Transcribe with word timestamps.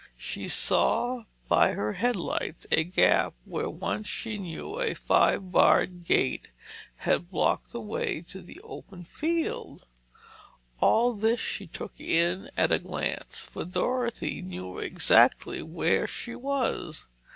She 0.17 0.47
saw 0.47 1.25
by 1.47 1.73
her 1.73 1.93
headlights 1.93 2.65
a 2.71 2.83
gap 2.83 3.35
where 3.45 3.69
once 3.69 4.07
she 4.07 4.39
knew 4.39 4.79
a 4.81 4.95
five 4.95 5.51
barred 5.51 6.05
gate 6.05 6.49
had 6.95 7.29
blocked 7.29 7.69
the 7.71 7.81
way 7.81 8.21
to 8.21 8.41
the 8.41 8.59
open 8.61 9.03
field. 9.03 9.85
All 10.79 11.13
this 11.13 11.39
she 11.39 11.67
took 11.67 11.99
in 11.99 12.49
at 12.57 12.71
a 12.71 12.79
glance, 12.79 13.41
for 13.45 13.63
Dorothy 13.63 14.41
knew 14.41 14.79
exactly 14.79 15.61
where 15.61 16.07
she 16.07 16.33
was. 16.33 17.07